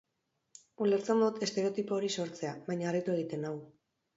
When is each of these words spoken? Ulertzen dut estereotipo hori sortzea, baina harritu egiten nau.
Ulertzen 0.85 1.21
dut 1.25 1.37
estereotipo 1.47 1.99
hori 1.99 2.09
sortzea, 2.23 2.57
baina 2.71 2.91
harritu 2.93 3.17
egiten 3.19 3.47
nau. 3.49 3.57